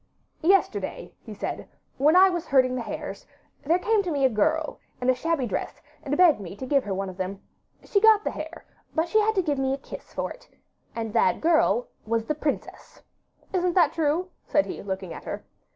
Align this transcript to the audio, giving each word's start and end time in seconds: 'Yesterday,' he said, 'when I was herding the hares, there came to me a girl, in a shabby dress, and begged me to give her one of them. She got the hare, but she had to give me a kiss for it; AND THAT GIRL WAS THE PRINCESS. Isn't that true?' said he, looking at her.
'Yesterday,' 0.41 1.13
he 1.23 1.35
said, 1.35 1.69
'when 1.99 2.15
I 2.15 2.27
was 2.27 2.47
herding 2.47 2.73
the 2.73 2.81
hares, 2.81 3.27
there 3.63 3.77
came 3.77 4.01
to 4.01 4.09
me 4.09 4.25
a 4.25 4.29
girl, 4.29 4.79
in 4.99 5.11
a 5.11 5.13
shabby 5.13 5.45
dress, 5.45 5.79
and 6.01 6.17
begged 6.17 6.39
me 6.39 6.55
to 6.55 6.65
give 6.65 6.83
her 6.85 6.93
one 6.95 7.07
of 7.07 7.17
them. 7.17 7.39
She 7.83 8.01
got 8.01 8.23
the 8.23 8.31
hare, 8.31 8.65
but 8.95 9.07
she 9.07 9.19
had 9.19 9.35
to 9.35 9.43
give 9.43 9.59
me 9.59 9.75
a 9.75 9.77
kiss 9.77 10.11
for 10.11 10.31
it; 10.31 10.49
AND 10.95 11.13
THAT 11.13 11.39
GIRL 11.39 11.87
WAS 12.07 12.25
THE 12.25 12.33
PRINCESS. 12.33 13.03
Isn't 13.53 13.75
that 13.75 13.93
true?' 13.93 14.31
said 14.47 14.65
he, 14.65 14.81
looking 14.81 15.13
at 15.13 15.25
her. 15.25 15.45